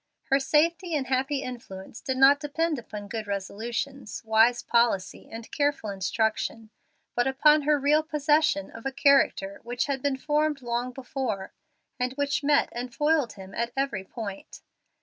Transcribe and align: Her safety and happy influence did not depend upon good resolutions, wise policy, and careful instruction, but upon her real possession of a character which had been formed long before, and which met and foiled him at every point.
Her 0.31 0.39
safety 0.39 0.95
and 0.95 1.05
happy 1.05 1.43
influence 1.43 2.01
did 2.01 2.17
not 2.17 2.39
depend 2.39 2.79
upon 2.79 3.07
good 3.07 3.27
resolutions, 3.27 4.23
wise 4.25 4.63
policy, 4.63 5.29
and 5.31 5.51
careful 5.51 5.91
instruction, 5.91 6.71
but 7.13 7.27
upon 7.27 7.61
her 7.61 7.77
real 7.79 8.01
possession 8.01 8.71
of 8.71 8.87
a 8.87 8.91
character 8.91 9.59
which 9.61 9.85
had 9.85 10.01
been 10.01 10.17
formed 10.17 10.63
long 10.63 10.91
before, 10.91 11.53
and 11.99 12.13
which 12.13 12.43
met 12.43 12.69
and 12.71 12.91
foiled 12.95 13.33
him 13.33 13.53
at 13.53 13.73
every 13.77 14.03
point. 14.03 14.61